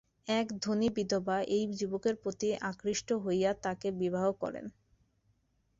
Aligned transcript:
এক 0.31 0.47
ধনী 0.61 0.89
বিধবা 0.89 1.37
এই 1.55 1.63
যুবকের 1.73 2.15
প্রতি 2.15 2.47
আকৃষ্ট 2.61 3.09
হইয়া 3.23 3.51
তাঁহাকে 3.53 3.89
বিবাহ 4.01 4.25
করেন। 4.33 4.65